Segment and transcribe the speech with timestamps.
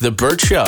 [0.00, 0.62] The Bert Show.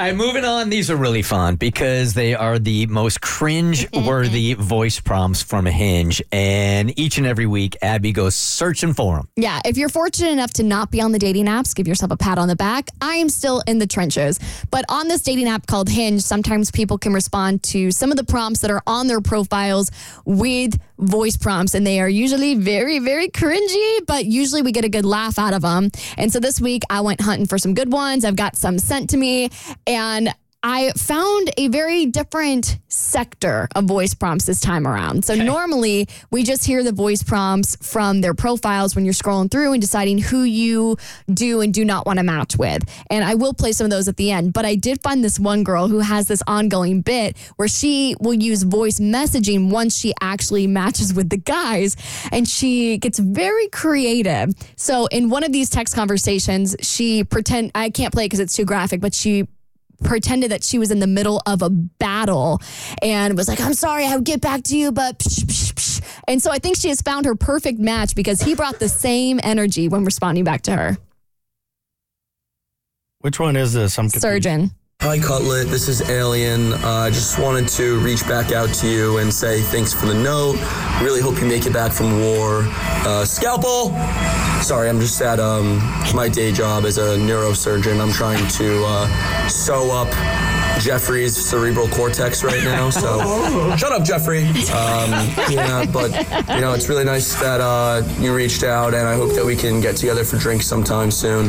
[0.00, 0.70] All right, moving on.
[0.70, 6.98] These are really fun because they are the most cringe-worthy voice prompts from Hinge, and
[6.98, 9.28] each and every week, Abby goes searching for them.
[9.36, 12.16] Yeah, if you're fortunate enough to not be on the dating apps, give yourself a
[12.16, 12.88] pat on the back.
[13.02, 14.40] I am still in the trenches.
[14.70, 18.24] But on this dating app called Hinge, sometimes people can respond to some of the
[18.24, 19.90] prompts that are on their profiles
[20.24, 24.88] with voice prompts, and they are usually very, very cringy, but usually we get a
[24.88, 25.90] good laugh out of them.
[26.16, 28.24] And so this week, I went hunting for some good ones.
[28.24, 29.50] I've got some sent to me,
[29.86, 35.24] and I found a very different sector of voice prompts this time around.
[35.24, 39.72] So normally we just hear the voice prompts from their profiles when you're scrolling through
[39.72, 40.98] and deciding who you
[41.32, 42.82] do and do not want to match with.
[43.08, 45.40] And I will play some of those at the end, but I did find this
[45.40, 50.12] one girl who has this ongoing bit where she will use voice messaging once she
[50.20, 51.96] actually matches with the guys
[52.32, 54.52] and she gets very creative.
[54.76, 58.66] So in one of these text conversations, she pretend I can't play because it's too
[58.66, 59.46] graphic, but she
[60.02, 62.60] pretended that she was in the middle of a battle
[63.02, 66.20] and was like, I'm sorry, I would get back to you, but psh, psh, psh.
[66.28, 69.40] And so I think she has found her perfect match because he brought the same
[69.42, 70.98] energy when responding back to her.
[73.20, 73.98] Which one is this?
[73.98, 74.22] I'm confused.
[74.22, 74.70] Surgeon.
[75.02, 75.68] Hi, Cutlet.
[75.68, 76.74] This is Alien.
[76.74, 80.12] Uh, I just wanted to reach back out to you and say thanks for the
[80.12, 80.56] note.
[81.02, 82.64] Really hope you make it back from war.
[83.06, 83.96] Uh, scalpel!
[84.62, 85.78] Sorry, I'm just at um,
[86.14, 87.98] my day job as a neurosurgeon.
[87.98, 90.10] I'm trying to uh, sew up
[90.82, 92.90] Jeffrey's cerebral cortex right now.
[92.90, 93.20] So
[93.78, 94.44] shut up, Jeffrey.
[94.44, 95.10] Um,
[95.48, 96.10] yeah, but
[96.54, 99.56] you know, it's really nice that uh, you reached out, and I hope that we
[99.56, 101.46] can get together for drinks sometime soon.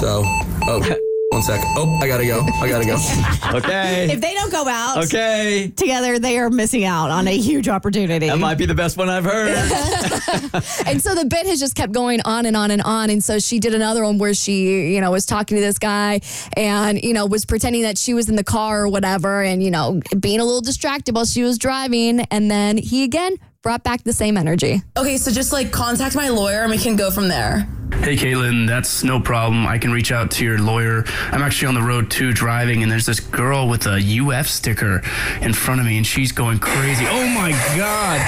[0.00, 0.22] So,
[0.66, 0.96] oh.
[1.36, 1.60] One sec.
[1.76, 2.40] Oh, I gotta go.
[2.62, 2.96] I gotta go.
[3.58, 4.08] Okay.
[4.10, 5.70] If they don't go out okay.
[5.76, 8.26] together, they are missing out on a huge opportunity.
[8.26, 9.50] That might be the best one I've heard.
[10.86, 13.10] And so the bit has just kept going on and on and on.
[13.10, 16.20] And so she did another one where she, you know, was talking to this guy
[16.56, 19.70] and, you know, was pretending that she was in the car or whatever and, you
[19.70, 22.20] know, being a little distracted while she was driving.
[22.30, 24.80] And then he again brought back the same energy.
[24.96, 27.68] Okay, so just like contact my lawyer and we can go from there.
[28.02, 29.66] Hey, Caitlin, that's no problem.
[29.66, 31.04] I can reach out to your lawyer.
[31.32, 35.02] I'm actually on the road too, driving, and there's this girl with a UF sticker
[35.40, 37.04] in front of me, and she's going crazy.
[37.08, 38.20] Oh my God!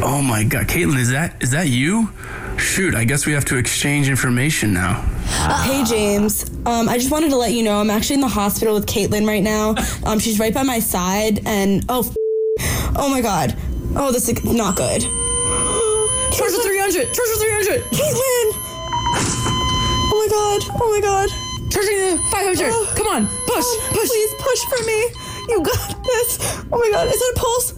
[0.00, 2.10] Oh my God, Caitlin, is that is that you?
[2.58, 5.02] Shoot, I guess we have to exchange information now.
[5.64, 6.48] Hey, James.
[6.64, 9.26] Um, I just wanted to let you know I'm actually in the hospital with Caitlin
[9.26, 9.74] right now.
[10.04, 12.12] Um, she's right by my side, and oh,
[12.96, 13.56] oh my God.
[13.96, 15.02] Oh, this is not good.
[15.02, 17.12] For 300.
[17.14, 17.82] Charge for 300.
[17.90, 18.48] Caitlin.
[20.10, 20.60] Oh my God.
[20.80, 21.28] Oh my God.
[21.70, 22.96] The 500.
[22.96, 24.08] Come on, push, push.
[24.08, 24.98] Please push for me.
[25.48, 26.38] You got this.
[26.72, 27.06] Oh my God.
[27.06, 27.74] Is that a pulse?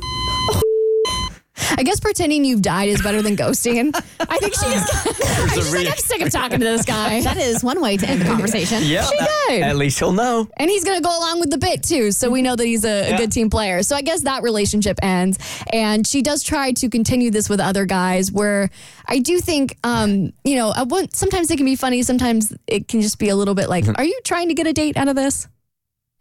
[1.77, 3.95] I guess pretending you've died is better than ghosting.
[4.21, 7.21] I think she just, she's like, I'm sick of talking to this guy.
[7.23, 8.83] that is one way to end the conversation.
[8.85, 9.05] yeah.
[9.05, 9.17] She
[9.49, 9.63] did.
[9.63, 10.49] At least he'll know.
[10.57, 12.11] And he's going to go along with the bit too.
[12.13, 13.17] So we know that he's a, a Yeah.
[13.19, 13.83] good team player.
[13.83, 15.39] So I guess that relationship ends.
[15.73, 18.71] And she does try to continue this with other guys where
[19.07, 22.03] I do think, um, you know, I want, sometimes it can be funny.
[22.03, 24.73] Sometimes it can just be a little bit like, are you trying to get a
[24.73, 25.49] date out of this?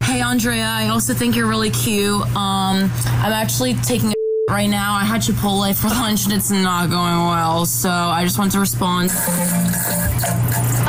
[0.02, 0.64] Hey, Andrea.
[0.66, 2.20] I also think you're really cute.
[2.34, 4.14] Um, I'm actually taking a
[4.50, 4.94] right now.
[4.94, 7.64] I had Chipotle for lunch and it's not going well.
[7.66, 9.10] So I just want to respond.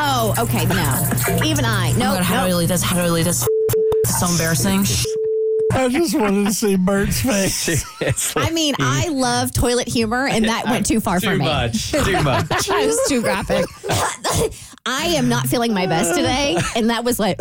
[0.04, 1.44] Oh, okay, no.
[1.44, 1.92] Even I.
[1.94, 2.82] Oh No, my God, how do I delete this?
[2.82, 3.46] How do I delete this?
[4.04, 4.84] It's so embarrassing.
[5.74, 7.84] I just wanted to see Bert's face.
[8.02, 11.32] It's I mean, I love toilet humor, and that went too far for me.
[11.32, 11.44] too me.
[11.44, 11.92] much.
[11.92, 12.68] Too much.
[12.68, 13.64] It was too graphic.
[14.84, 17.36] I am not feeling my best today, and that was like,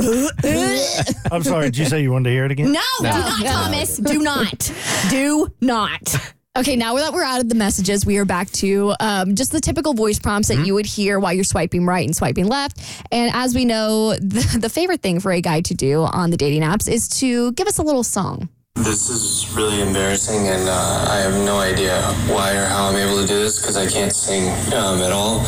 [1.31, 1.65] I'm sorry.
[1.65, 2.71] Did you say you wanted to hear it again?
[2.71, 3.97] no, do not, Thomas.
[3.97, 4.71] Do not.
[5.09, 6.33] Do not.
[6.53, 9.61] Okay, now that we're out of the messages, we are back to um, just the
[9.61, 12.77] typical voice prompts that you would hear while you're swiping right and swiping left.
[13.09, 16.35] And as we know, the, the favorite thing for a guy to do on the
[16.35, 18.49] dating apps is to give us a little song.
[18.75, 23.21] This is really embarrassing, and uh, I have no idea why or how I'm able
[23.21, 25.39] to do this because I can't sing um, at all,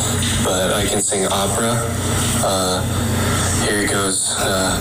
[0.42, 1.84] but I can sing opera.
[2.42, 4.34] Uh, here it goes.
[4.38, 4.80] Uh,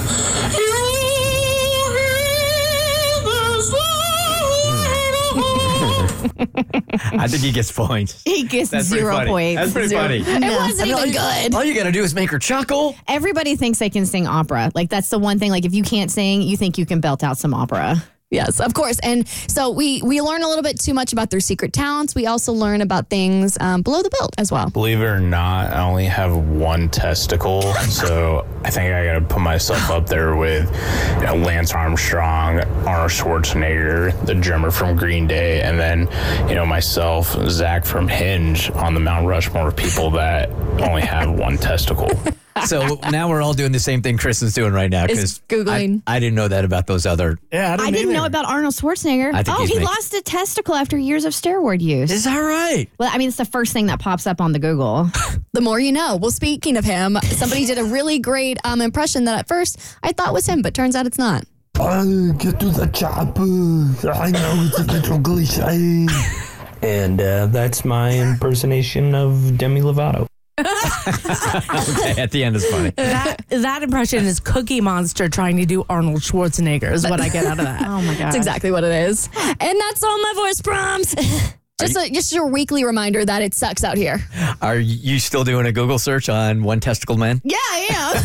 [6.23, 8.21] I think he gets points.
[8.23, 9.29] He gets That's pretty zero funny.
[9.29, 9.61] points.
[9.61, 10.19] That's pretty Zero- funny.
[10.19, 10.47] No.
[10.47, 11.53] It wasn't even good.
[11.55, 12.95] All you got to do is make her chuckle.
[13.07, 14.71] Everybody thinks they can sing opera.
[14.75, 15.51] Like that's the one thing.
[15.51, 18.03] Like if you can't sing, you think you can belt out some opera.
[18.33, 18.97] Yes, of course.
[19.03, 22.15] And so we we learn a little bit too much about their secret talents.
[22.15, 24.71] We also learn about things um, below the belt as well.
[24.71, 29.41] Believe it or not, I only have one testicle, so I think I gotta put
[29.41, 30.65] myself up there with
[31.19, 36.09] you know, Lance Armstrong, Arnold Schwarzenegger, the drummer from Green Day, and then
[36.49, 40.49] you know myself, Zach from Hinge, on the Mount Rushmore of people that
[40.81, 42.09] only have one testicle.
[42.65, 46.01] So now we're all doing the same thing Kristen's doing right now Is because Googling.
[46.07, 47.37] I, I didn't know that about those other.
[47.51, 49.33] Yeah, I didn't know about Arnold Schwarzenegger.
[49.33, 52.11] I think oh, he making- lost a testicle after years of steroid use.
[52.11, 52.87] Is that right?
[52.97, 55.09] well, I mean, it's the first thing that pops up on the Google.
[55.53, 56.15] The more you know.
[56.15, 60.11] Well, speaking of him, somebody did a really great um, impression that at first I
[60.11, 61.45] thought was him, but turns out it's not.
[61.79, 64.09] I get to the chopper.
[64.09, 66.07] I know it's a little cliche.
[66.81, 70.25] and uh, that's my impersonation of Demi Lovato.
[70.59, 72.91] Okay, at the end is funny.
[72.91, 77.45] That that impression is Cookie Monster trying to do Arnold Schwarzenegger is what I get
[77.45, 77.81] out of that.
[77.87, 78.19] Oh my god.
[78.19, 79.29] That's exactly what it is.
[79.35, 81.15] And that's all my voice prompts.
[81.79, 84.19] Just a, just your weekly reminder that it sucks out here.
[84.61, 87.41] Are you still doing a Google search on one testicle man?
[87.43, 88.21] Yeah, I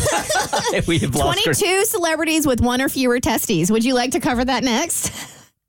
[0.77, 0.83] am.
[0.87, 3.71] we have lost 22 celebrities with one or fewer testes.
[3.71, 5.11] Would you like to cover that next?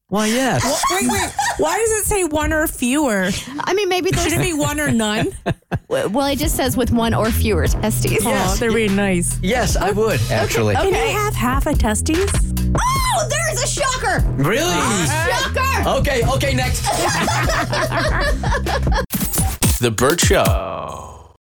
[0.09, 0.85] Why, yes.
[0.91, 1.31] wait, wait.
[1.61, 3.31] Why does it say one or fewer?
[3.61, 4.33] I mean, maybe there's.
[4.33, 5.29] Should it be one or none?
[5.89, 8.23] well, it just says with one or fewer testes.
[8.25, 9.39] Oh, they're being nice.
[9.43, 10.75] Yes, I would, actually.
[10.75, 12.33] Can you have half a testes?
[12.75, 14.25] Oh, there's a shocker.
[14.37, 15.07] Really?
[15.07, 15.89] Shocker.
[16.01, 16.81] Okay, okay, next.
[19.81, 21.10] The Bert Show.